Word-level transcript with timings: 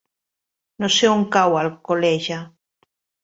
No 0.83 0.89
sé 0.95 1.11
on 1.17 1.21
cau 1.37 1.57
Alcoleja. 1.59 2.39